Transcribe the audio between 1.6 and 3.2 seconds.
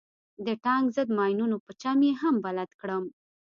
په چم يې هم بلد کړم.